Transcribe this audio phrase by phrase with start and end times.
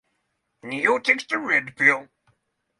[0.63, 2.07] Neo takes the red pill.